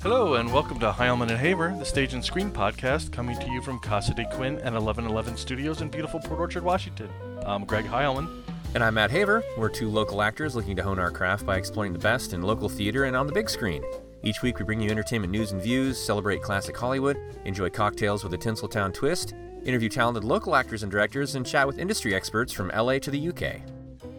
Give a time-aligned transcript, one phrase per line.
[0.00, 3.60] Hello, and welcome to Heilman and Haver, the stage and screen podcast, coming to you
[3.60, 7.10] from Casa de Quinn and 1111 Studios in beautiful Port Orchard, Washington.
[7.44, 8.44] I'm Greg Heilman.
[8.76, 9.42] And I'm Matt Haver.
[9.56, 12.68] We're two local actors looking to hone our craft by exploring the best in local
[12.68, 13.82] theater and on the big screen.
[14.22, 18.32] Each week, we bring you entertainment news and views, celebrate classic Hollywood, enjoy cocktails with
[18.34, 19.34] a Tinseltown twist,
[19.64, 23.30] interview talented local actors and directors, and chat with industry experts from LA to the
[23.30, 23.62] UK.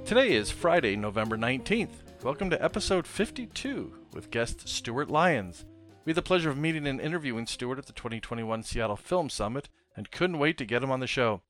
[0.03, 2.03] Today is Friday, November 19th.
[2.21, 5.63] Welcome to episode 52 with guest Stewart Lyons.
[6.05, 9.69] We had the pleasure of meeting and interviewing Stewart at the 2021 Seattle Film Summit
[9.95, 11.41] and couldn't wait to get him on the show.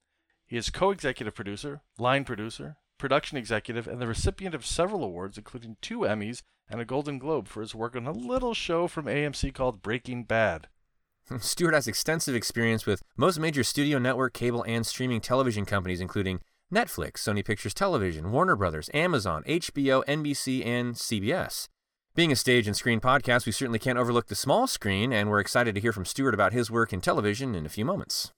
[0.45, 5.37] He is co executive producer, line producer, production executive, and the recipient of several awards,
[5.37, 9.05] including two Emmys and a Golden Globe for his work on a little show from
[9.05, 10.67] AMC called Breaking Bad.
[11.39, 16.39] Stewart has extensive experience with most major studio network, cable, and streaming television companies, including
[16.73, 21.67] Netflix, Sony Pictures Television, Warner Brothers, Amazon, HBO, NBC, and CBS.
[22.19, 25.39] Being a stage and screen podcast, we certainly can't overlook the small screen, and we're
[25.39, 28.33] excited to hear from Stewart about his work in television in a few moments.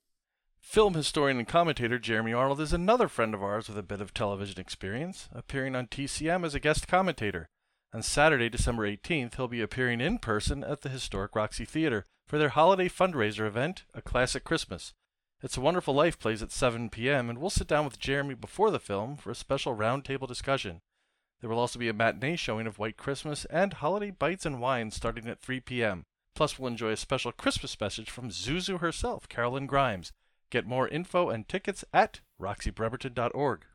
[0.59, 4.13] Film historian and commentator Jeremy Arnold is another friend of ours with a bit of
[4.13, 7.47] television experience, appearing on TCM as a guest commentator.
[7.91, 12.37] On Saturday, December 18th, he'll be appearing in person at the historic Roxy Theater for
[12.37, 14.93] their holiday fundraiser event, A Classic Christmas.
[15.41, 18.69] It's a Wonderful Life plays at 7 p.m., and we'll sit down with Jeremy before
[18.69, 20.81] the film for a special roundtable discussion.
[21.42, 24.95] There will also be a matinee showing of White Christmas and holiday bites and wines
[24.95, 26.03] starting at 3 p.m.
[26.36, 30.11] Plus, we'll enjoy a special Christmas message from Zuzu herself, Carolyn Grimes.
[30.52, 33.66] Get more info and tickets at roxybremerton.org.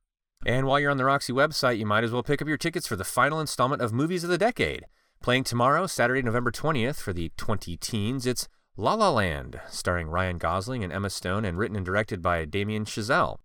[0.44, 2.86] And while you're on the Roxy website, you might as well pick up your tickets
[2.86, 4.84] for the final installment of Movies of the Decade.
[5.20, 10.38] Playing tomorrow, Saturday, November 20th, for the 20 teens, it's La La Land, starring Ryan
[10.38, 13.38] Gosling and Emma Stone and written and directed by Damien Chazelle.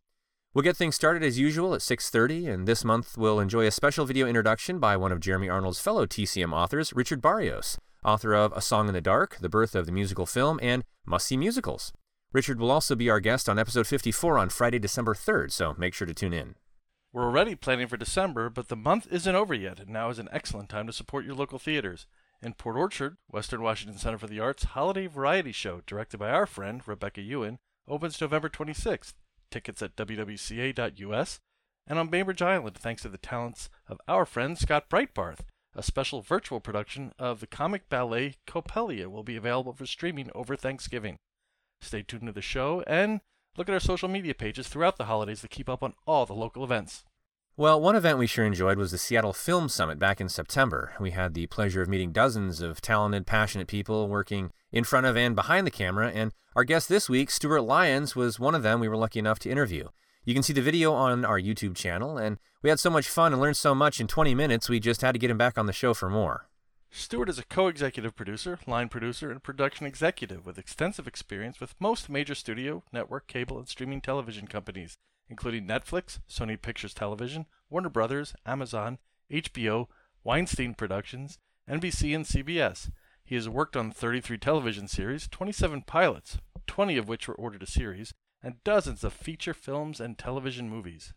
[0.54, 4.06] We'll get things started as usual at 6:30 and this month we'll enjoy a special
[4.06, 8.60] video introduction by one of Jeremy Arnold's fellow TCM authors, Richard Barrios, author of A
[8.60, 11.94] Song in the Dark, The Birth of the Musical Film and Must See Musicals.
[12.34, 15.94] Richard will also be our guest on episode 54 on Friday, December 3rd, so make
[15.94, 16.56] sure to tune in.
[17.14, 20.28] We're already planning for December, but the month isn't over yet, and now is an
[20.34, 22.08] excellent time to support your local theaters.
[22.42, 26.46] In Port Orchard, Western Washington Center for the Arts Holiday Variety Show, directed by our
[26.46, 29.14] friend Rebecca Ewan, opens November 26th.
[29.52, 31.40] Tickets at wwca.us.
[31.88, 35.42] And on Bainbridge Island, thanks to the talents of our friend Scott Breitbarth,
[35.76, 40.56] a special virtual production of the comic ballet Coppelia will be available for streaming over
[40.56, 41.18] Thanksgiving.
[41.82, 43.22] Stay tuned to the show and
[43.58, 46.34] look at our social media pages throughout the holidays to keep up on all the
[46.34, 47.04] local events.
[47.62, 50.94] Well, one event we sure enjoyed was the Seattle Film Summit back in September.
[51.00, 55.16] We had the pleasure of meeting dozens of talented, passionate people working in front of
[55.16, 58.80] and behind the camera, and our guest this week, Stewart Lyons, was one of them
[58.80, 59.90] we were lucky enough to interview.
[60.26, 63.32] You can see the video on our YouTube channel, and we had so much fun
[63.32, 65.68] and learned so much in 20 minutes, we just had to get him back on
[65.68, 66.50] the show for more.
[66.90, 71.76] Stewart is a co executive producer, line producer, and production executive with extensive experience with
[71.80, 74.98] most major studio, network, cable, and streaming television companies
[75.32, 79.00] including Netflix, Sony Pictures Television, Warner Brothers, Amazon,
[79.32, 79.88] HBO,
[80.26, 82.92] Weinstein Productions, NBC, and CBS.
[83.24, 86.38] He has worked on 33 television series, 27 pilots,
[86.68, 91.14] 20 of which were ordered a series, and dozens of feature films and television movies.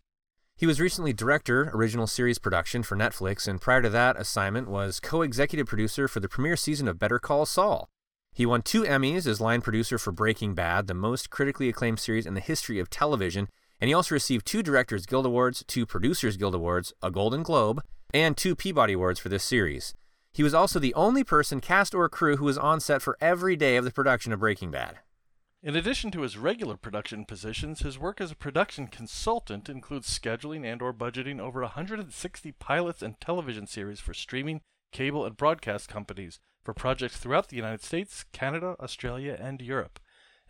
[0.55, 5.01] He was recently director, original series production for Netflix, and prior to that assignment was
[5.01, 7.89] co executive producer for the premiere season of Better Call Saul.
[8.31, 12.25] He won two Emmys as line producer for Breaking Bad, the most critically acclaimed series
[12.25, 13.49] in the history of television,
[13.79, 17.81] and he also received two Directors Guild Awards, two Producers Guild Awards, a Golden Globe,
[18.13, 19.93] and two Peabody Awards for this series.
[20.33, 23.55] He was also the only person, cast or crew, who was on set for every
[23.55, 24.99] day of the production of Breaking Bad.
[25.63, 30.63] In addition to his regular production positions, his work as a production consultant includes scheduling
[30.63, 36.39] and or budgeting over 160 pilots and television series for streaming, cable, and broadcast companies
[36.63, 39.99] for projects throughout the United States, Canada, Australia, and Europe.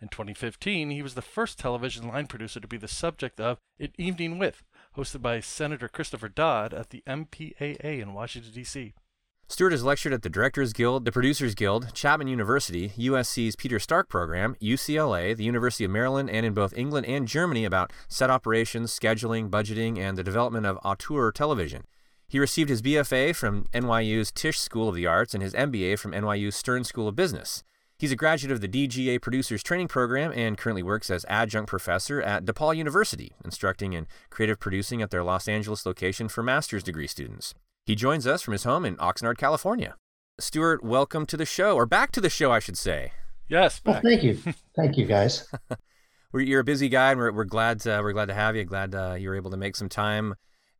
[0.00, 3.92] In 2015, he was the first television line producer to be the subject of An
[3.96, 4.62] Evening With,
[4.96, 8.92] hosted by Senator Christopher Dodd at the MPAA in Washington, D.C.
[9.48, 14.08] Stewart has lectured at the Directors Guild, the Producers Guild, Chapman University, USC's Peter Stark
[14.08, 18.92] program, UCLA, the University of Maryland, and in both England and Germany about set operations,
[18.92, 21.84] scheduling, budgeting, and the development of auteur television.
[22.28, 26.12] He received his BFA from NYU's Tisch School of the Arts and his MBA from
[26.12, 27.62] NYU's Stern School of Business.
[27.98, 32.20] He's a graduate of the DGA Producers Training Program and currently works as adjunct professor
[32.20, 37.06] at DePaul University, instructing in creative producing at their Los Angeles location for master's degree
[37.06, 37.54] students.
[37.86, 39.96] He joins us from his home in Oxnard, California.
[40.38, 43.12] Stewart, welcome to the show, or back to the show, I should say.
[43.48, 43.80] Yes.
[43.82, 44.38] Well, thank you,
[44.76, 45.48] thank you, guys.
[46.34, 48.64] you're a busy guy, and we're, we're glad to, we're glad to have you.
[48.64, 50.34] Glad uh, you were able to make some time.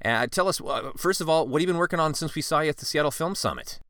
[0.04, 2.42] Uh, tell us, uh, first of all, what have you been working on since we
[2.42, 3.80] saw you at the Seattle Film Summit?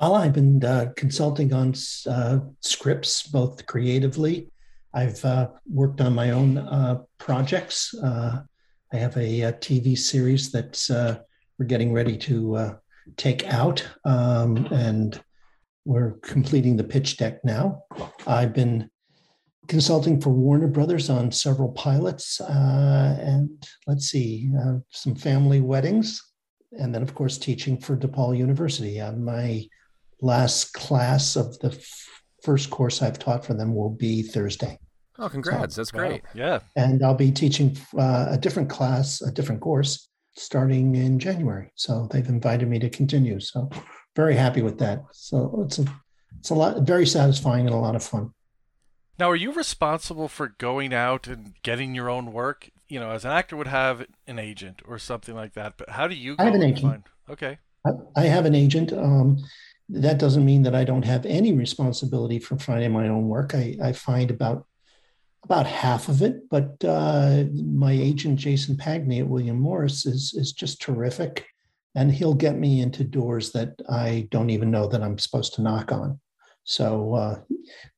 [0.00, 1.74] Well, I've been uh, consulting on
[2.08, 4.50] uh, scripts, both creatively.
[4.94, 7.94] I've uh, worked on my own uh, projects.
[7.94, 8.42] Uh,
[8.92, 11.22] I have a, a, TV series that uh,
[11.58, 12.78] we're getting ready to
[13.16, 15.22] take out, um, and
[15.84, 17.82] we're completing the pitch deck now.
[18.26, 18.90] I've been
[19.68, 23.50] consulting for Warner Brothers on several pilots, and
[23.86, 24.50] let's see,
[24.90, 26.20] some family weddings,
[26.72, 29.00] and then, of course, teaching for DePaul University.
[29.00, 29.64] On my
[30.22, 32.08] last class of the f-
[32.42, 34.78] first course I've taught for them will be Thursday.
[35.18, 35.74] Oh, congrats.
[35.74, 36.22] So, That's great.
[36.24, 36.30] Wow.
[36.34, 36.58] Yeah.
[36.76, 41.70] And I'll be teaching uh, a different class, a different course starting in January.
[41.74, 43.38] So they've invited me to continue.
[43.38, 43.68] So
[44.16, 45.02] very happy with that.
[45.12, 45.84] So it's a,
[46.38, 48.32] it's a lot, very satisfying and a lot of fun.
[49.18, 52.70] Now, are you responsible for going out and getting your own work?
[52.88, 56.08] You know, as an actor would have an agent or something like that, but how
[56.08, 56.34] do you?
[56.38, 56.82] I have an agent.
[56.82, 57.02] Find...
[57.30, 57.58] Okay.
[57.86, 58.92] I, I have an agent.
[58.92, 59.38] Um,
[59.92, 63.54] that doesn't mean that I don't have any responsibility for finding my own work.
[63.54, 64.66] I, I find about
[65.44, 70.52] about half of it, but uh, my agent Jason Pagney at William Morris is is
[70.52, 71.46] just terrific,
[71.94, 75.62] and he'll get me into doors that I don't even know that I'm supposed to
[75.62, 76.20] knock on.
[76.64, 77.40] So uh,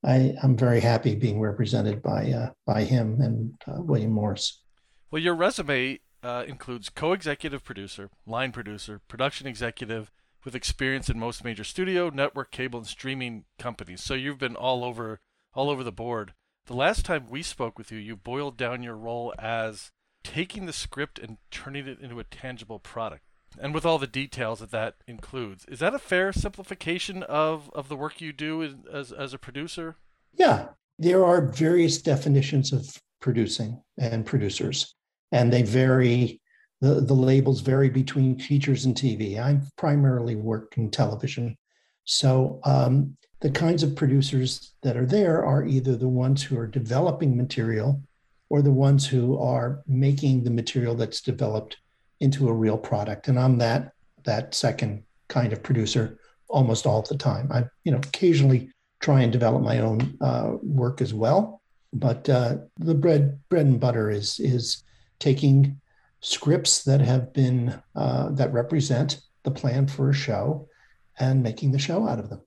[0.04, 4.62] I, am very happy being represented by uh, by him and uh, William Morris.
[5.10, 10.10] Well, your resume uh, includes co-executive producer, line producer, production executive
[10.44, 14.02] with experience in most major studio, network, cable, and streaming companies.
[14.02, 15.20] So you've been all over
[15.54, 16.34] all over the board.
[16.66, 19.90] The last time we spoke with you, you boiled down your role as
[20.24, 23.22] taking the script and turning it into a tangible product.
[23.60, 27.88] And with all the details that that includes, is that a fair simplification of, of
[27.88, 29.96] the work you do as, as a producer?
[30.32, 30.68] Yeah,
[30.98, 34.94] there are various definitions of producing and producers,
[35.30, 36.40] and they vary
[36.84, 39.38] the, the labels vary between features and TV.
[39.38, 41.56] I've primarily worked in television.
[42.04, 46.66] So um, the kinds of producers that are there are either the ones who are
[46.66, 48.02] developing material
[48.50, 51.78] or the ones who are making the material that's developed
[52.20, 53.28] into a real product.
[53.28, 53.92] And I'm that
[54.24, 57.50] that second kind of producer almost all the time.
[57.50, 58.70] I, you know, occasionally
[59.00, 61.62] try and develop my own uh, work as well,
[61.94, 64.82] but uh, the bread bread and butter is is
[65.18, 65.80] taking
[66.24, 70.68] scripts that have been uh, that represent the plan for a show
[71.18, 72.40] and making the show out of them.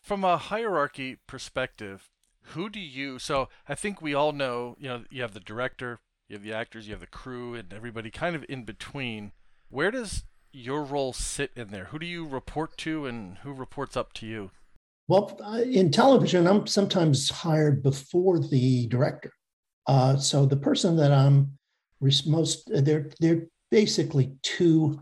[0.00, 2.10] From a hierarchy perspective
[2.50, 5.98] who do you so i think we all know you know you have the director
[6.28, 9.32] you have the actors you have the crew and everybody kind of in between.
[9.68, 11.86] Where does your role sit in there?
[11.86, 14.50] Who do you report to and who reports up to you?
[15.08, 19.32] Well in television i'm sometimes hired before the director.
[19.86, 21.56] Uh, so the person that i'm
[22.00, 25.00] most they're they're basically two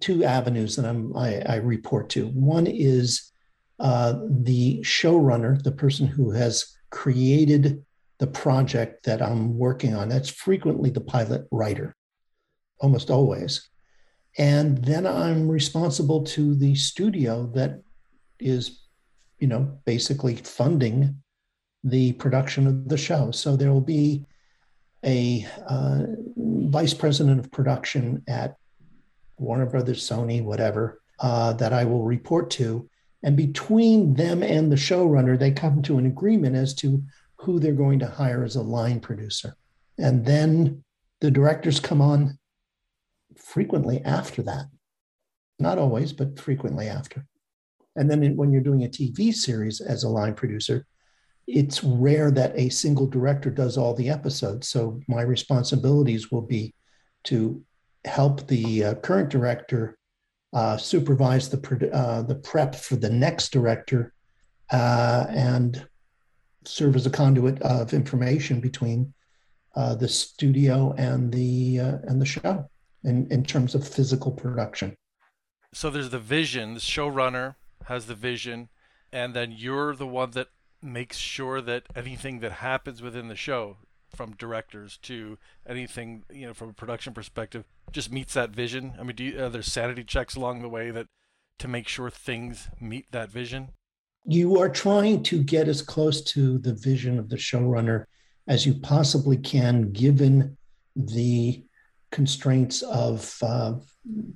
[0.00, 2.28] two avenues that I'm I, I report to.
[2.28, 3.32] One is
[3.78, 7.84] uh, the showrunner, the person who has created
[8.18, 10.08] the project that I'm working on.
[10.08, 11.94] That's frequently the pilot writer,
[12.80, 13.68] almost always.
[14.38, 17.82] And then I'm responsible to the studio that
[18.38, 18.82] is,
[19.38, 21.22] you know, basically funding
[21.84, 23.30] the production of the show.
[23.30, 24.26] So there will be
[25.04, 26.02] a uh,
[26.36, 28.56] vice president of production at
[29.38, 32.88] Warner Brothers, Sony, whatever, uh, that I will report to.
[33.22, 37.02] And between them and the showrunner, they come to an agreement as to
[37.36, 39.56] who they're going to hire as a line producer.
[39.98, 40.84] And then
[41.20, 42.38] the directors come on
[43.36, 44.66] frequently after that.
[45.58, 47.26] Not always, but frequently after.
[47.96, 50.86] And then when you're doing a TV series as a line producer,
[51.46, 54.68] it's rare that a single director does all the episodes.
[54.68, 56.74] So my responsibilities will be
[57.24, 57.62] to
[58.04, 59.98] help the uh, current director
[60.52, 64.12] uh, supervise the uh, the prep for the next director
[64.72, 65.86] uh, and
[66.64, 69.12] serve as a conduit of information between
[69.74, 72.68] uh, the studio and the uh, and the show
[73.04, 74.96] in, in terms of physical production.
[75.74, 76.74] So there's the vision.
[76.74, 78.68] The showrunner has the vision,
[79.12, 80.48] and then you're the one that
[80.86, 83.76] makes sure that anything that happens within the show
[84.14, 85.36] from directors to
[85.68, 88.94] anything you know from a production perspective just meets that vision.
[88.98, 91.08] I mean do you, are there sanity checks along the way that
[91.58, 93.70] to make sure things meet that vision?
[94.24, 98.06] You are trying to get as close to the vision of the showrunner
[98.48, 100.56] as you possibly can given
[100.94, 101.64] the
[102.10, 103.74] constraints of uh,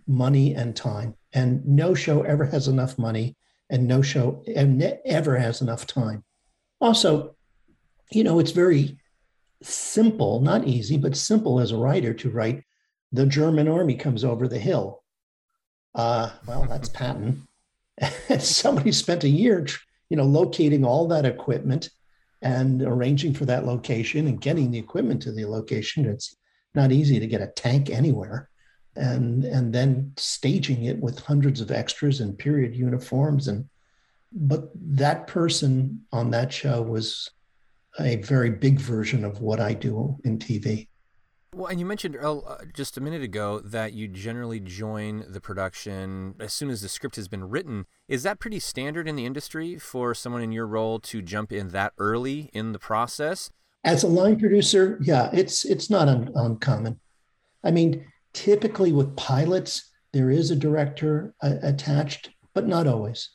[0.07, 1.15] money and time.
[1.33, 3.37] And no show ever has enough money
[3.71, 4.43] and no show
[5.05, 6.25] ever has enough time
[6.81, 7.37] also,
[8.11, 8.99] you know, it's very
[9.63, 12.65] simple, not easy, but simple as a writer to write,
[13.13, 15.03] the German army comes over the hill.
[15.95, 17.47] Uh, well, that's Patton.
[18.39, 19.67] Somebody spent a year,
[20.09, 21.91] you know, locating all that equipment
[22.43, 26.07] and arranging for that location and getting the equipment to the location.
[26.07, 26.37] It's
[26.75, 28.49] not easy to get a tank anywhere.
[28.97, 33.69] And, and then staging it with hundreds of extras and period uniforms and
[34.33, 37.31] but that person on that show was
[37.99, 40.89] a very big version of what I do in TV.
[41.53, 42.41] Well, and you mentioned uh,
[42.73, 47.17] just a minute ago that you generally join the production as soon as the script
[47.17, 47.87] has been written.
[48.07, 51.71] Is that pretty standard in the industry for someone in your role to jump in
[51.71, 53.51] that early in the process?
[53.83, 57.01] As a line producer, yeah, it's it's not un- uncommon.
[57.65, 63.29] I mean, typically with pilots, there is a director uh, attached, but not always.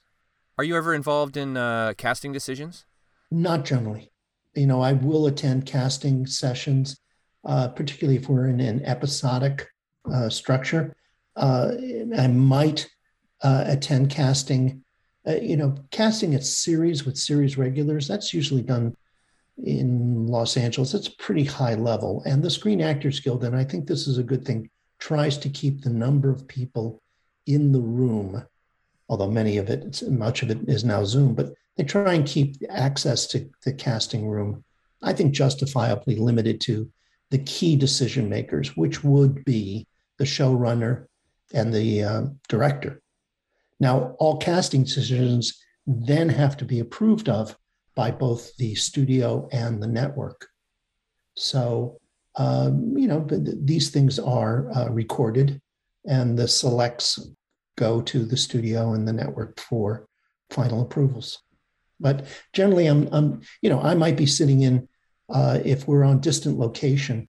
[0.58, 2.86] Are you ever involved in uh, casting decisions?
[3.30, 4.12] Not generally.
[4.56, 6.98] You know, I will attend casting sessions,
[7.44, 9.68] uh, particularly if we're in an episodic
[10.12, 10.96] uh, structure.
[11.36, 11.72] Uh,
[12.18, 12.88] I might
[13.44, 14.82] uh, attend casting.
[15.28, 18.08] Uh, you know, casting a series with series regulars.
[18.08, 18.96] That's usually done
[19.58, 20.94] in Los Angeles.
[20.94, 24.24] It's pretty high level, and the Screen Actors Guild, and I think this is a
[24.24, 24.70] good thing,
[25.00, 27.02] tries to keep the number of people
[27.48, 28.46] in the room
[29.10, 32.56] although many of it, much of it is now Zoom, but they try and keep
[32.70, 34.64] access to the casting room,
[35.02, 36.90] I think justifiably limited to
[37.32, 41.06] the key decision makers, which would be the showrunner
[41.54, 43.02] and the uh, director.
[43.80, 47.58] Now, all casting decisions then have to be approved of
[47.94, 50.48] by both the studio and the network.
[51.36, 52.00] So,
[52.36, 55.62] um, you know, these things are uh, recorded,
[56.08, 57.20] and the selects
[57.76, 60.08] go to the studio and the network for
[60.50, 61.42] final approvals.
[62.00, 64.88] But generally, I'm, I'm you know, I might be sitting in,
[65.30, 67.28] uh, if we're on distant location,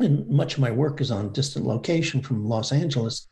[0.00, 3.26] and much of my work is on distant location from Los Angeles.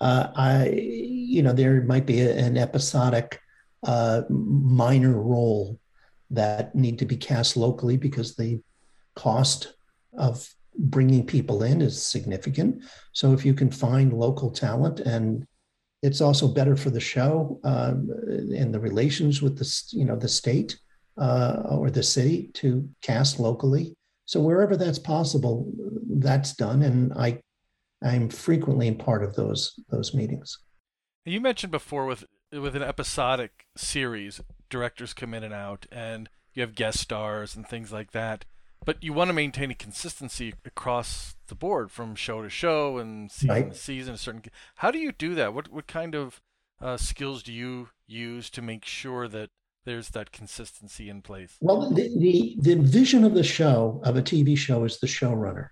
[0.00, 3.40] Uh, I, you know, there might be a, an episodic
[3.86, 5.78] uh, minor role
[6.30, 8.60] that need to be cast locally because the
[9.14, 9.74] cost
[10.16, 12.82] of bringing people in is significant.
[13.12, 15.46] So if you can find local talent and
[16.04, 20.28] it's also better for the show uh, and the relations with the you know the
[20.28, 20.78] state
[21.16, 23.96] uh, or the city to cast locally.
[24.26, 25.72] So wherever that's possible,
[26.10, 27.40] that's done, and I
[28.02, 30.58] I'm frequently in part of those those meetings.
[31.24, 36.60] You mentioned before with with an episodic series, directors come in and out, and you
[36.60, 38.44] have guest stars and things like that
[38.84, 43.30] but you want to maintain a consistency across the board from show to show and
[43.30, 43.72] season right.
[43.72, 44.14] to season.
[44.14, 44.42] A certain.
[44.76, 45.54] How do you do that?
[45.54, 46.40] What what kind of
[46.80, 49.50] uh, skills do you use to make sure that
[49.84, 51.56] there's that consistency in place?
[51.60, 55.68] Well, the, the, the vision of the show of a TV show is the showrunner,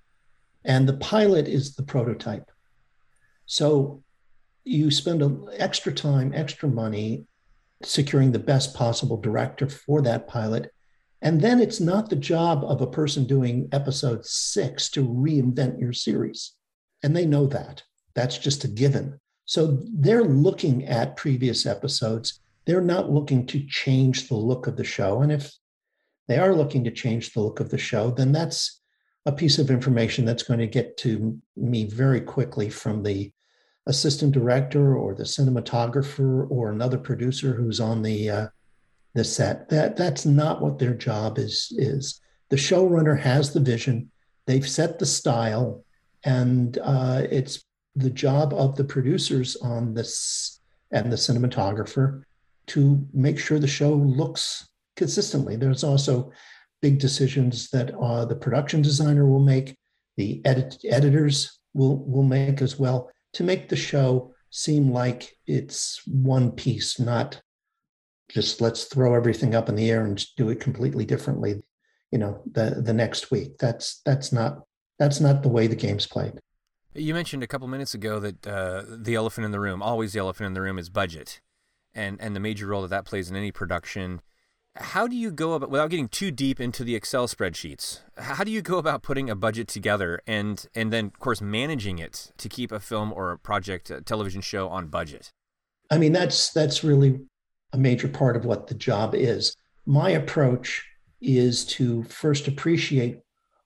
[0.64, 2.50] and the pilot is the prototype.
[3.46, 4.02] So
[4.64, 7.26] you spend a, extra time, extra money
[7.82, 10.72] securing the best possible director for that pilot
[11.22, 15.92] and then it's not the job of a person doing episode six to reinvent your
[15.92, 16.52] series.
[17.04, 17.84] And they know that.
[18.14, 19.20] That's just a given.
[19.44, 22.40] So they're looking at previous episodes.
[22.66, 25.22] They're not looking to change the look of the show.
[25.22, 25.52] And if
[26.26, 28.80] they are looking to change the look of the show, then that's
[29.24, 33.32] a piece of information that's going to get to me very quickly from the
[33.86, 38.46] assistant director or the cinematographer or another producer who's on the uh,
[39.14, 39.68] the set.
[39.68, 42.20] That that's not what their job is is.
[42.50, 44.10] The showrunner has the vision.
[44.46, 45.84] They've set the style,
[46.24, 47.64] and uh, it's
[47.94, 52.22] the job of the producers on this and the cinematographer
[52.68, 55.56] to make sure the show looks consistently.
[55.56, 56.32] There's also
[56.80, 59.76] big decisions that uh, the production designer will make,
[60.16, 66.02] the edit- editors will will make as well to make the show seem like it's
[66.06, 67.40] one piece, not
[68.32, 71.62] just let's throw everything up in the air and do it completely differently
[72.12, 73.58] you know the the next week.
[73.58, 74.66] That's that's not
[74.98, 76.34] that's not the way the game's played.
[76.94, 80.20] You mentioned a couple minutes ago that uh, the elephant in the room always the
[80.20, 81.40] elephant in the room is budget
[81.94, 84.20] and and the major role that that plays in any production.
[84.76, 88.50] How do you go about without getting too deep into the excel spreadsheets how do
[88.50, 92.48] you go about putting a budget together and and then of course managing it to
[92.48, 95.32] keep a film or a project a television show on budget?
[95.90, 97.20] I mean that's that's really
[97.72, 99.56] a major part of what the job is.
[99.86, 100.84] My approach
[101.20, 103.20] is to first appreciate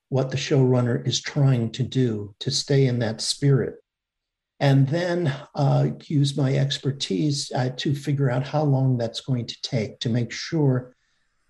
[0.09, 3.77] what the showrunner is trying to do to stay in that spirit.
[4.61, 9.57] And then uh, use my expertise uh, to figure out how long that's going to
[9.63, 10.95] take to make sure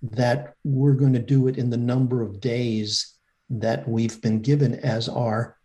[0.03, 3.15] that we're going to do it in the number of days
[3.49, 5.57] that we've been given as our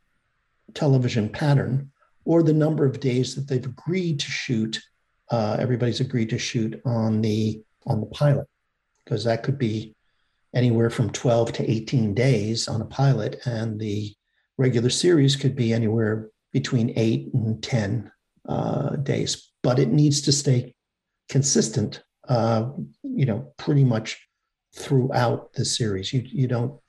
[0.73, 1.91] television pattern,
[2.25, 4.79] or the number of days that they've agreed to shoot
[5.31, 8.47] uh, everybody's agreed to shoot on the on the pilot.
[9.03, 9.95] Because that could be
[10.53, 14.13] anywhere from 12 to 18 days on a pilot and the
[14.57, 18.11] regular series could be anywhere between 8 and 10
[18.47, 19.51] uh, days.
[19.63, 20.75] But it needs to stay
[21.29, 22.69] consistent uh,
[23.03, 24.27] you know pretty much
[24.75, 26.13] throughout the series.
[26.13, 26.79] You you don't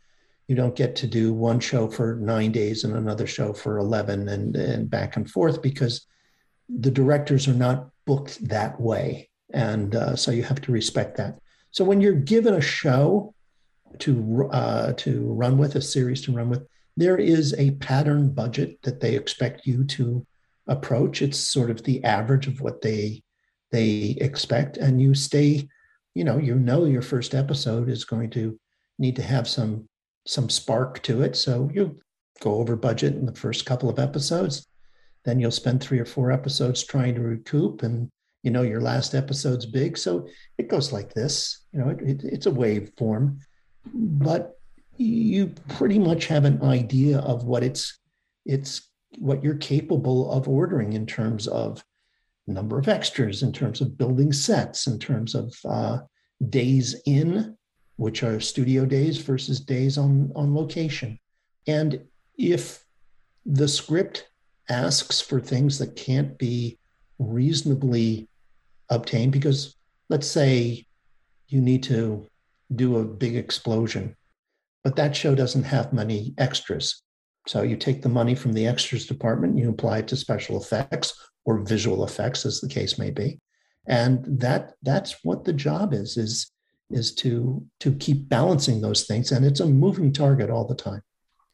[0.49, 4.29] you don't get to do one show for nine days and another show for 11
[4.29, 6.07] and, and back and forth because
[6.69, 9.31] the directors are not booked that way.
[9.53, 11.39] And uh, so you have to respect that.
[11.71, 13.35] So when you're given a show
[14.01, 16.67] to, uh, to run with, a series to run with,
[16.97, 20.27] there is a pattern budget that they expect you to
[20.67, 21.23] approach.
[21.23, 23.23] It's sort of the average of what they
[23.71, 25.69] they expect, and you stay.
[26.15, 28.59] You know, you know your first episode is going to
[28.99, 29.89] need to have some
[30.27, 31.37] some spark to it.
[31.37, 31.99] So you
[32.41, 34.67] go over budget in the first couple of episodes.
[35.25, 38.09] Then you'll spend three or four episodes trying to recoup, and
[38.43, 39.97] you know your last episode's big.
[39.97, 40.27] So
[40.59, 41.67] it goes like this.
[41.73, 43.39] You know, it, it, it's a wave form,
[43.95, 44.59] but
[44.97, 47.99] you pretty much have an idea of what it's
[48.45, 51.85] it's what you're capable of ordering in terms of
[52.47, 55.99] number of extras, in terms of building sets, in terms of uh,
[56.49, 57.57] days in
[57.97, 61.19] which are studio days versus days on, on location.
[61.67, 62.03] And
[62.37, 62.85] if
[63.47, 64.29] the script
[64.69, 66.79] asks for things that can't be
[67.19, 68.29] reasonably
[68.91, 69.77] obtained, because
[70.09, 70.87] let's say
[71.49, 72.27] you need to
[72.75, 74.17] do a big explosion,
[74.85, 77.03] but that show doesn't have many extras.
[77.47, 81.15] So you take the money from the extras department, you apply it to special effects
[81.45, 83.41] or visual effects, as the case may be.
[83.87, 86.53] And that that's what the job is, is
[86.93, 91.03] is to to keep balancing those things and it's a moving target all the time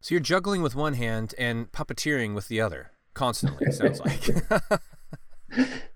[0.00, 4.28] so you're juggling with one hand and puppeteering with the other constantly sounds like.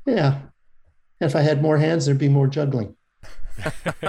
[0.07, 0.41] Yeah.
[1.21, 2.97] If i had more hands there'd be more juggling.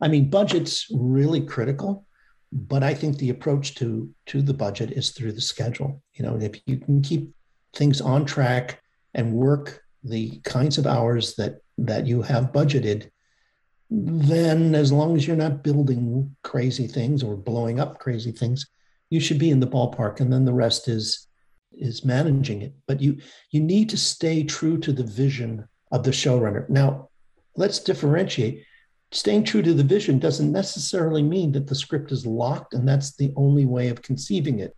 [0.00, 2.06] I mean budget's really critical
[2.52, 6.02] but i think the approach to to the budget is through the schedule.
[6.14, 7.32] You know if you can keep
[7.74, 8.82] things on track
[9.14, 13.10] and work the kinds of hours that that you have budgeted
[13.90, 18.66] then as long as you're not building crazy things or blowing up crazy things,
[19.10, 20.20] you should be in the ballpark.
[20.20, 21.25] And then the rest is
[21.76, 22.74] is managing it.
[22.86, 23.18] But you
[23.50, 26.68] you need to stay true to the vision of the showrunner.
[26.68, 27.10] Now,
[27.56, 28.64] let's differentiate.
[29.12, 33.14] Staying true to the vision doesn't necessarily mean that the script is locked and that's
[33.16, 34.76] the only way of conceiving it.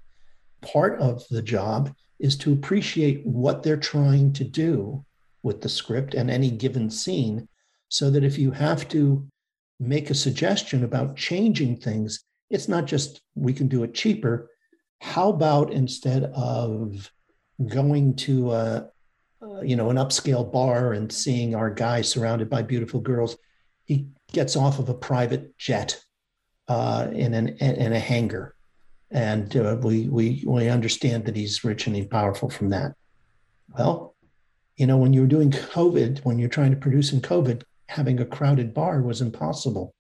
[0.61, 5.05] Part of the job is to appreciate what they're trying to do
[5.43, 7.49] with the script and any given scene
[7.89, 9.27] so that if you have to
[9.81, 14.51] make a suggestion about changing things, it's not just we can do it cheaper.
[15.01, 17.11] How about instead of
[17.67, 18.91] going to a,
[19.63, 23.37] you know an upscale bar and seeing our guy surrounded by beautiful girls,
[23.85, 26.01] he gets off of a private jet
[26.69, 28.55] uh, in an in a hangar,
[29.11, 32.95] and uh, we we we understand that he's rich and he's powerful from that.
[33.77, 34.15] Well,
[34.77, 38.25] you know, when you're doing COVID, when you're trying to produce in COVID, having a
[38.25, 39.95] crowded bar was impossible.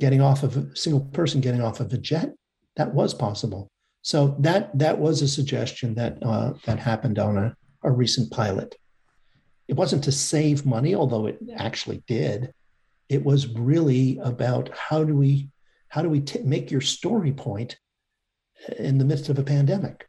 [0.00, 2.34] Getting off of a single person getting off of a jet,
[2.76, 3.70] that was possible.
[4.02, 8.76] So that that was a suggestion that uh, that happened on a, a recent pilot.
[9.68, 12.52] It wasn't to save money, although it actually did.
[13.08, 15.50] It was really about how do we
[15.88, 17.78] how do we t- make your story point
[18.78, 20.08] in the midst of a pandemic?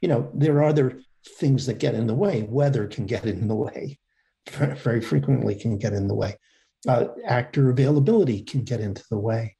[0.00, 1.00] You know, there are other
[1.38, 2.42] things that get in the way.
[2.42, 3.98] Weather can get in the way
[4.48, 6.36] very frequently can get in the way.
[6.88, 9.56] Uh, actor availability can get into the way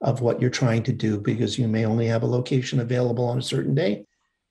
[0.00, 3.38] of what you're trying to do because you may only have a location available on
[3.38, 4.04] a certain day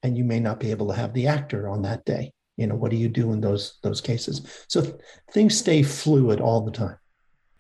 [0.04, 2.32] and you may not be able to have the actor on that day.
[2.58, 4.66] You know what do you do in those those cases?
[4.68, 4.96] So th-
[5.32, 6.98] things stay fluid all the time.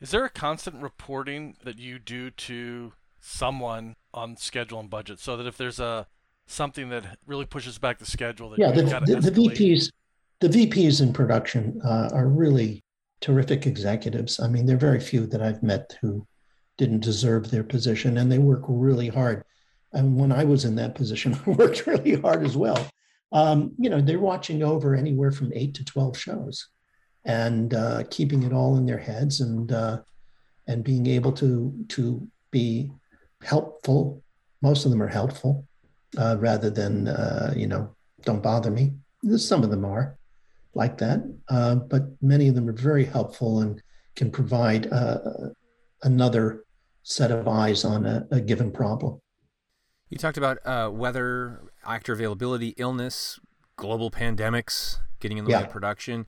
[0.01, 5.37] Is there a constant reporting that you do to someone on schedule and budget so
[5.37, 6.07] that if there's a
[6.47, 9.91] something that really pushes back the schedule that yeah the, the, the vps
[10.39, 12.83] the VPs in production uh, are really
[13.21, 14.39] terrific executives.
[14.39, 16.25] I mean, there are very few that I've met who
[16.79, 19.43] didn't deserve their position, and they work really hard.
[19.91, 22.87] And when I was in that position, I worked really hard as well.
[23.31, 26.69] Um, you know, they're watching over anywhere from eight to twelve shows,
[27.25, 29.99] and uh, keeping it all in their heads, and uh,
[30.67, 32.91] and being able to to be
[33.43, 34.23] helpful.
[34.61, 35.67] Most of them are helpful,
[36.17, 38.93] uh, rather than uh, you know, don't bother me.
[39.35, 40.17] Some of them are,
[40.73, 43.81] like that, uh, but many of them are very helpful and
[44.15, 45.19] can provide uh,
[46.03, 46.63] another
[47.03, 49.19] set of eyes on a, a, given problem.
[50.09, 53.39] You talked about uh, weather, actor availability, illness,
[53.75, 54.97] global pandemics.
[55.19, 55.59] getting in the yeah.
[55.59, 56.27] way of production.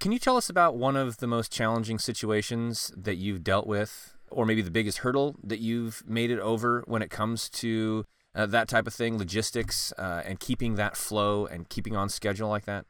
[0.00, 4.16] Can you tell us about one of the most challenging situations that you've dealt with,
[4.30, 8.46] or maybe the biggest hurdle that you've made it over when it comes to uh,
[8.46, 12.64] that type of thing, logistics, uh, and keeping that flow and keeping on schedule like
[12.64, 12.86] that?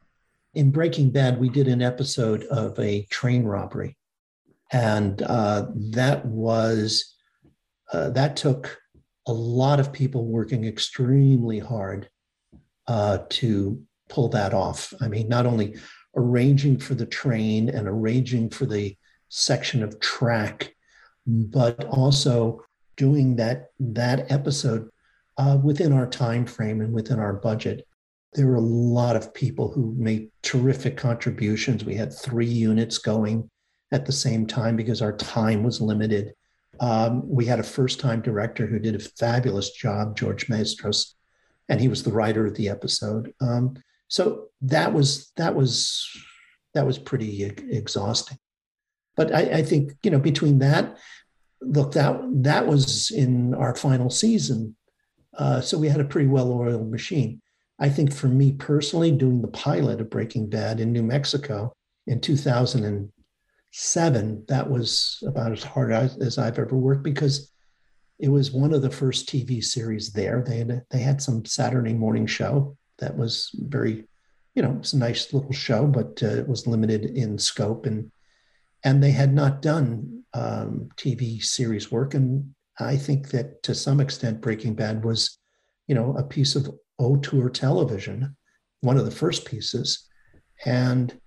[0.53, 3.97] In Breaking Bad, we did an episode of a train robbery,
[4.73, 7.15] and uh, that was
[7.93, 8.79] uh, that took
[9.27, 12.09] a lot of people working extremely hard
[12.87, 14.93] uh, to pull that off.
[14.99, 15.75] I mean, not only
[16.15, 18.97] arranging for the train and arranging for the
[19.29, 20.73] section of track,
[21.25, 22.65] but also
[22.97, 24.89] doing that that episode
[25.37, 27.87] uh, within our time frame and within our budget.
[28.33, 31.85] There were a lot of people who made terrific contributions.
[31.85, 33.49] We had three units going
[33.93, 36.33] at the same time because our time was limited.
[36.81, 41.15] Um, we had a first time director who did a fabulous job, George Mastras,
[41.69, 43.33] and he was the writer of the episode.
[43.39, 43.75] Um,
[44.09, 46.05] so that was that was
[46.73, 48.37] that was pretty exhausting.
[49.15, 50.97] But I, I think you know between that,
[51.61, 54.75] look that that was in our final season
[55.37, 57.41] uh, so we had a pretty well oiled machine.
[57.79, 61.73] I think for me personally, doing the pilot of Breaking Bad in New Mexico
[62.07, 63.11] in
[63.73, 67.51] 2007, that was about as hard as, as I've ever worked because
[68.19, 70.43] it was one of the first TV series there.
[70.45, 74.05] They had they had some Saturday morning show that was very,
[74.53, 78.11] you know, it's a nice little show, but uh, it was limited in scope and
[78.83, 82.13] and they had not done um, TV series work.
[82.13, 85.39] And I think that to some extent, Breaking Bad was,
[85.87, 88.35] you know, a piece of auteur television,
[88.81, 90.07] one of the first pieces,
[90.65, 91.17] and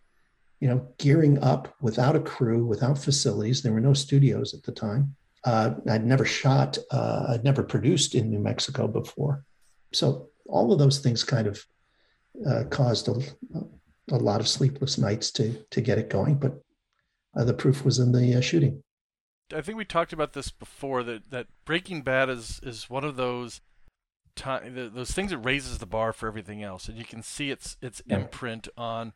[0.60, 3.62] you know, gearing up without a crew, without facilities.
[3.62, 5.14] There were no studios at the time.
[5.44, 9.44] Uh, I'd never shot, uh, I'd never produced in New Mexico before,
[9.92, 11.64] so all of those things kind of
[12.48, 13.20] uh, caused a,
[14.10, 16.36] a lot of sleepless nights to to get it going.
[16.36, 16.60] But
[17.36, 18.82] uh, the proof was in the uh, shooting.
[19.54, 23.16] I think we talked about this before that, that Breaking Bad is, is one of
[23.16, 23.60] those
[24.34, 27.76] time those things that raises the bar for everything else, and you can see its
[27.80, 28.16] its yeah.
[28.16, 29.12] imprint on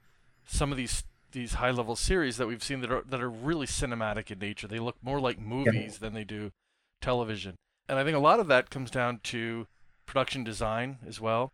[0.46, 3.66] some of these these high level series that we've seen that are that are really
[3.66, 4.66] cinematic in nature.
[4.66, 5.98] They look more like movies yeah.
[6.00, 6.52] than they do
[7.00, 7.56] television,
[7.88, 9.66] and I think a lot of that comes down to
[10.06, 11.52] production design as well.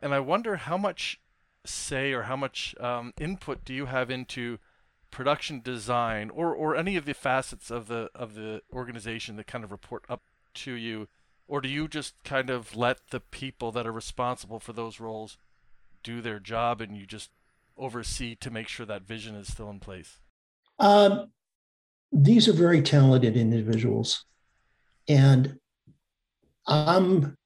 [0.00, 1.20] And I wonder how much
[1.64, 4.58] say or how much um, input do you have into
[5.10, 9.64] production design or or any of the facets of the of the organization that kind
[9.64, 10.22] of report up
[10.54, 11.08] to you
[11.48, 15.38] or do you just kind of let the people that are responsible for those roles
[16.02, 17.30] do their job and you just
[17.78, 20.18] oversee to make sure that vision is still in place
[20.78, 21.30] um,
[22.12, 24.24] these are very talented individuals
[25.08, 25.56] and
[26.66, 27.36] i'm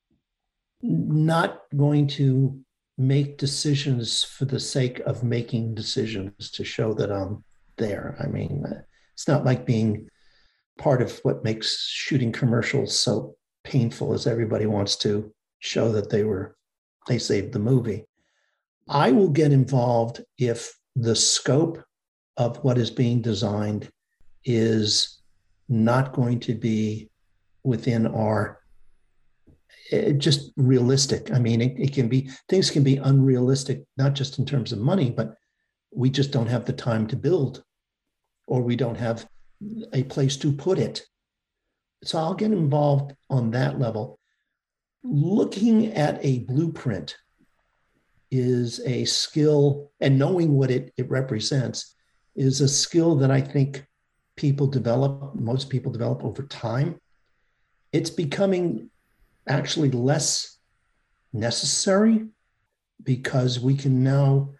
[0.83, 2.59] not going to
[2.97, 7.43] make decisions for the sake of making decisions to show that i'm
[7.81, 8.17] there.
[8.21, 8.65] I mean,
[9.15, 10.09] it's not like being
[10.79, 16.23] part of what makes shooting commercials so painful as everybody wants to show that they
[16.23, 16.57] were
[17.09, 18.05] they saved the movie.
[18.91, 21.83] I will get involved if the scope
[22.37, 23.89] of what is being designed
[24.45, 25.21] is
[25.69, 27.09] not going to be
[27.63, 28.61] within our
[29.93, 31.31] eh, just realistic.
[31.31, 34.81] I mean, it, it, can be things can be unrealistic, not just in terms of
[34.81, 35.37] money, but
[35.95, 37.63] we just don't have the time to build
[38.49, 39.29] or we don't have
[39.93, 41.07] a place to put it.
[42.03, 44.19] So I'll get involved on that level.
[45.05, 47.17] Looking at a blueprint
[48.31, 51.95] is a skill, and knowing what it, it represents
[52.37, 53.85] is a skill that I think
[54.37, 57.01] people develop, most people develop over time.
[57.93, 58.91] It's becoming
[59.49, 60.59] actually less
[61.33, 62.27] necessary
[63.03, 64.51] because we can now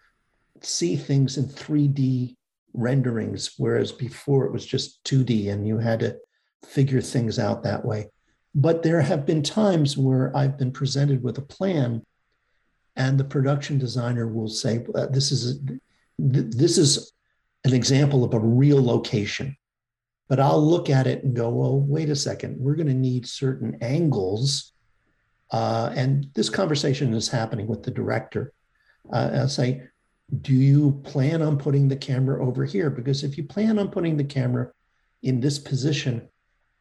[0.61, 2.35] see things in 3D
[2.73, 6.17] renderings, whereas before it was just 2D and you had to
[6.65, 8.09] figure things out that way.
[8.53, 12.05] But there have been times where I've been presented with a plan,
[12.95, 15.77] and the production designer will say, "This is a,
[16.17, 17.13] this is
[17.63, 19.55] an example of a real location."
[20.27, 22.57] But I'll look at it and go, "Well, wait a second.
[22.59, 24.73] We're going to need certain angles."
[25.51, 28.53] Uh, and this conversation is happening with the director.
[29.11, 29.83] Uh, I'll say,
[30.41, 32.89] do you plan on putting the camera over here?
[32.89, 34.71] Because if you plan on putting the camera
[35.23, 36.29] in this position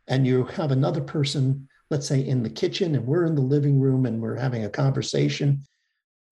[0.07, 3.81] and you have another person, let's say in the kitchen and we're in the living
[3.81, 5.64] room and we're having a conversation,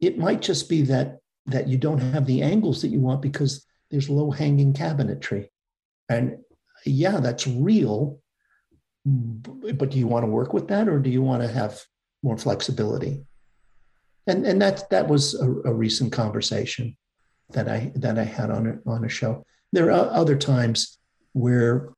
[0.01, 3.67] it might just be that that you don't have the angles that you want because
[3.91, 5.49] there's low hanging cabinetry.
[6.09, 6.39] And
[6.85, 8.21] yeah, that's real.
[9.05, 11.83] But do you want to work with that or do you want to have
[12.23, 13.25] more flexibility?
[14.27, 16.97] And, and that, that was a, a recent conversation.
[17.51, 19.45] that I that I had on a, on a show.
[19.73, 20.99] There are other times
[21.33, 21.91] where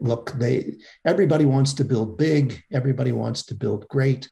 [0.00, 4.30] look they everybody wants to build big, everybody wants to build great,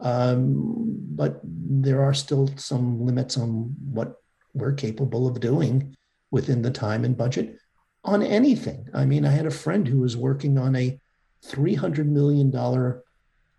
[0.00, 4.16] um, but there are still some limits on what
[4.52, 5.96] we're capable of doing
[6.30, 7.58] within the time and budget
[8.04, 8.88] on anything.
[8.92, 10.98] I mean, I had a friend who was working on a
[11.46, 12.54] $300 million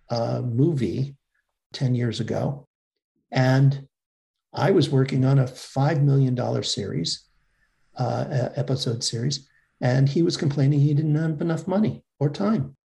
[0.10, 1.15] uh, movie
[1.74, 2.67] 10 years ago.
[3.32, 3.88] And
[4.54, 7.26] I was working on a $5 million series,
[7.98, 9.48] uh, episode series,
[9.82, 12.76] and he was complaining he didn't have enough money or time.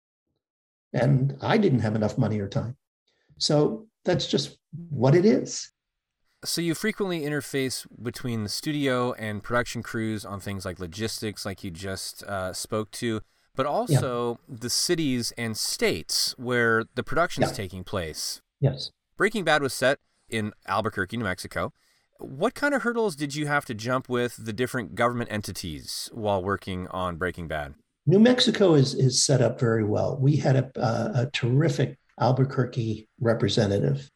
[0.93, 2.77] And I didn't have enough money or time.
[3.41, 4.59] So that's just
[4.91, 5.73] what it is.
[6.45, 11.63] So you frequently interface between the studio and production crews on things like logistics, like
[11.63, 13.21] you just uh, spoke to,
[13.55, 14.57] but also yeah.
[14.59, 17.57] the cities and states where the production is yeah.
[17.57, 18.41] taking place.
[18.61, 18.91] Yes.
[19.19, 19.99] Breaking Bad was set
[20.31, 21.73] in Albuquerque, New Mexico.
[22.19, 26.43] What kind of hurdles did you have to jump with the different government entities while
[26.43, 27.75] working on Breaking Bad?
[28.07, 30.17] New Mexico is is set up very well.
[30.19, 34.11] We had a, a, a terrific Albuquerque representative.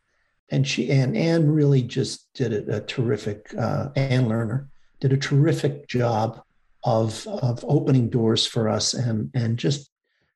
[0.51, 4.69] And she and Anne really just did a, terrific uh, Anne Lerner
[5.01, 6.43] did a terrific job
[6.85, 9.90] of of opening doors for us and and just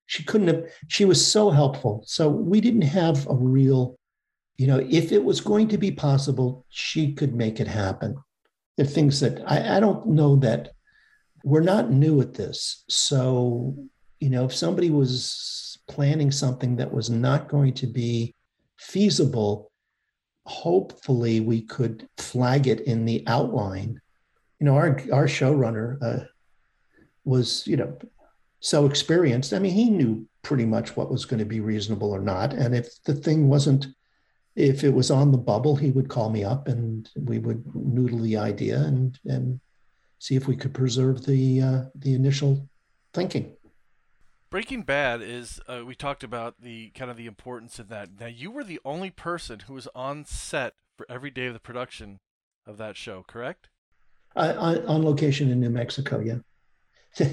[0.07, 2.03] she couldn't have she was so helpful.
[2.07, 3.99] So we didn't have a real
[4.57, 8.17] you know if it was going to be possible she could make it happen.
[8.79, 10.73] The things that I, I don't know that
[11.45, 12.85] we're not new at this.
[12.89, 13.77] So
[14.21, 18.35] you know if somebody was planning something that was not going to be
[18.79, 19.69] feasible
[20.49, 24.01] hopefully we could flag it in the outline.
[24.59, 26.25] You know, our our showrunner uh,
[27.25, 27.97] was you know
[28.61, 29.53] so experienced.
[29.53, 32.55] I mean, he knew pretty much what was going to be reasonable or not.
[32.55, 33.87] And if the thing wasn't,
[34.57, 38.21] if it was on the bubble, he would call me up and we would noodle
[38.21, 39.61] the idea and and
[40.19, 42.67] see if we could preserve the uh, the initial
[43.13, 43.55] thinking.
[44.51, 48.09] Breaking Bad is uh, we talked about the kind of the importance of that.
[48.19, 51.61] Now you were the only person who was on set for every day of the
[51.61, 52.21] production
[52.67, 53.69] of that show, correct?
[54.35, 56.39] Uh, on, on, location in New Mexico, yeah.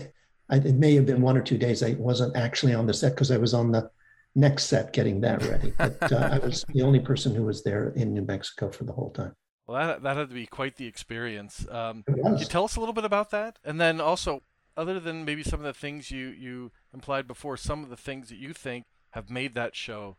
[0.49, 1.84] it may have been one or two days.
[1.84, 3.89] I wasn't actually on the set because I was on the
[4.36, 5.73] next set getting that ready.
[5.78, 8.93] But uh, I was the only person who was there in New Mexico for the
[8.93, 9.34] whole time.
[9.67, 11.65] Well, that that had to be quite the experience.
[11.71, 14.43] Um, can you tell us a little bit about that, and then also
[14.77, 18.29] other than maybe some of the things you you implied before, some of the things
[18.29, 20.17] that you think have made that show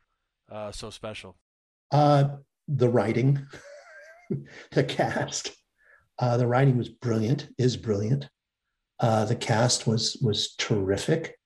[0.50, 1.36] uh, so special?
[1.90, 2.28] Uh,
[2.68, 3.46] the writing,
[4.72, 5.52] the cast.
[6.18, 7.48] Uh, the writing was brilliant.
[7.58, 8.28] Is brilliant.
[8.98, 11.38] Uh, the cast was was terrific,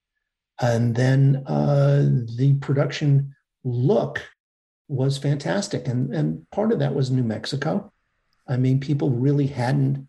[0.60, 2.04] and then uh,
[2.36, 4.22] the production look
[4.88, 5.88] was fantastic.
[5.88, 7.92] And and part of that was New Mexico.
[8.46, 10.08] I mean, people really hadn't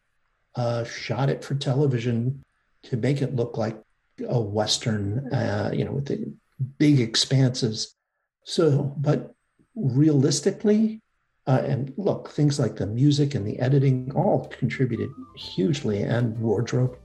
[0.55, 2.43] uh, shot it for television
[2.83, 3.81] to make it look like
[4.27, 6.33] a Western, uh, you know, with the
[6.77, 7.95] big expanses.
[8.43, 9.33] So, but
[9.75, 11.01] realistically,
[11.47, 16.97] uh, and look, things like the music and the editing all contributed hugely, and wardrobe.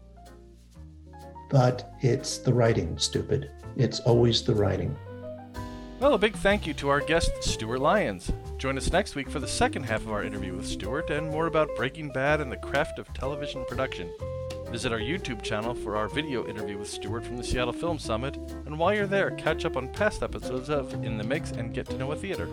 [1.51, 3.51] But it's the writing, stupid.
[3.77, 4.97] It's always the writing.
[6.01, 8.31] Well, a big thank you to our guest, Stewart Lyons.
[8.59, 11.47] Join us next week for the second half of our interview with Stewart and more
[11.47, 14.11] about Breaking Bad and the craft of television production.
[14.77, 18.37] Visit our YouTube channel for our video interview with Stewart from the Seattle Film Summit,
[18.67, 21.87] and while you're there, catch up on past episodes of In the Mix and get
[21.87, 22.47] to know a theater.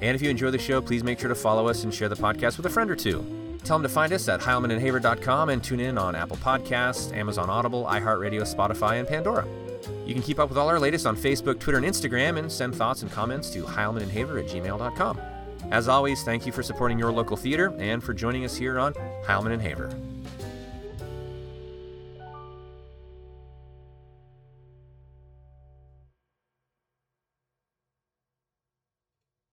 [0.00, 2.16] And if you enjoy the show, please make sure to follow us and share the
[2.16, 3.24] podcast with a friend or two.
[3.62, 7.84] Tell them to find us at heilmanandhaver.com and tune in on Apple Podcasts, Amazon Audible,
[7.84, 9.46] iHeartRadio, Spotify, and Pandora.
[10.04, 12.74] You can keep up with all our latest on Facebook, Twitter, and Instagram, and send
[12.74, 15.20] thoughts and comments to heilmanandhaver at gmail.com.
[15.70, 18.92] As always, thank you for supporting your local theater and for joining us here on
[19.24, 19.96] Heilman and Haver.